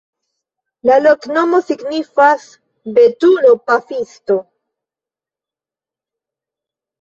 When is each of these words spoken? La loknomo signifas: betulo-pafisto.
La 0.89 0.95
loknomo 1.05 1.59
signifas: 1.67 2.45
betulo-pafisto. 2.95 4.39